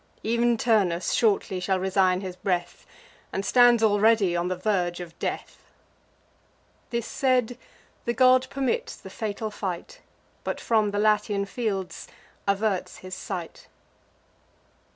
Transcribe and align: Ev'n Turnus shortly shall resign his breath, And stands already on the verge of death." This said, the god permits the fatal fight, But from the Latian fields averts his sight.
Ev'n 0.25 0.57
Turnus 0.57 1.11
shortly 1.13 1.59
shall 1.59 1.77
resign 1.79 2.21
his 2.21 2.35
breath, 2.35 2.87
And 3.31 3.45
stands 3.45 3.83
already 3.83 4.35
on 4.35 4.47
the 4.47 4.55
verge 4.55 4.99
of 4.99 5.13
death." 5.19 5.71
This 6.89 7.05
said, 7.05 7.55
the 8.05 8.13
god 8.15 8.47
permits 8.49 8.95
the 8.95 9.11
fatal 9.11 9.51
fight, 9.51 9.99
But 10.43 10.59
from 10.59 10.89
the 10.89 10.97
Latian 10.97 11.45
fields 11.45 12.07
averts 12.47 12.97
his 13.05 13.13
sight. 13.13 13.67